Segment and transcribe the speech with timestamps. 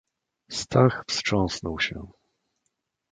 [0.49, 2.11] "Stach wstrząsnął się."